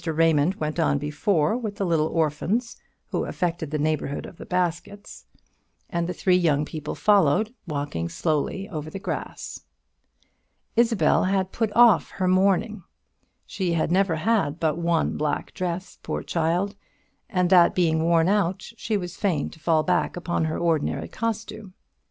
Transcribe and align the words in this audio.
Raymond 0.03 0.55
went 0.55 0.79
on 0.79 0.97
before 0.97 1.55
with 1.55 1.75
the 1.75 1.85
orphans, 1.85 2.75
who 3.11 3.25
affected 3.25 3.69
the 3.69 3.77
neighbourhood 3.77 4.25
of 4.25 4.37
the 4.37 4.47
baskets; 4.47 5.27
and 5.91 6.07
the 6.09 6.11
three 6.13 6.35
young 6.35 6.65
people 6.65 6.95
followed, 6.95 7.53
walking 7.67 8.09
slowly 8.09 8.67
over 8.67 8.89
the 8.89 8.97
grass. 8.97 9.61
Isabel 10.75 11.25
had 11.25 11.51
put 11.51 11.71
off 11.75 12.09
her 12.13 12.27
mourning. 12.27 12.81
She 13.45 13.73
had 13.73 13.91
never 13.91 14.15
had 14.15 14.59
but 14.59 14.79
one 14.79 15.17
black 15.17 15.53
dress, 15.53 15.99
poor 16.01 16.23
child; 16.23 16.75
and 17.29 17.51
that 17.51 17.75
being 17.75 18.01
worn 18.01 18.27
out, 18.27 18.71
she 18.77 18.97
was 18.97 19.15
fain 19.15 19.51
to 19.51 19.59
fall 19.59 19.83
back 19.83 20.17
upon 20.17 20.45
her 20.45 20.57
ordinary 20.57 21.09
costume. 21.09 21.75